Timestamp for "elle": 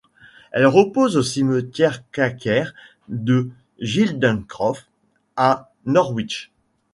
0.51-0.65